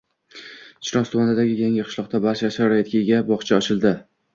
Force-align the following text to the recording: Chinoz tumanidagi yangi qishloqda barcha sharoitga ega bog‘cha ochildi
Chinoz 0.87 1.11
tumanidagi 1.11 1.55
yangi 1.61 1.85
qishloqda 1.91 2.25
barcha 2.27 2.53
sharoitga 2.59 3.01
ega 3.07 3.25
bog‘cha 3.33 3.65
ochildi 3.65 3.99